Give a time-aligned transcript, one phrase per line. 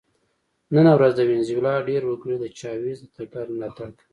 [0.75, 4.05] نن ورځ د وینزویلا ډېر وګړي د چاوېز د تګلارې ملاتړ کوي.